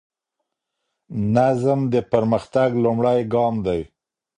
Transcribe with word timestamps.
نظم 1.35 1.79
د 1.93 1.95
پرمختګ 2.11 2.69
لومړی 2.83 3.19
ګام 3.33 3.55
دی. 3.65 3.81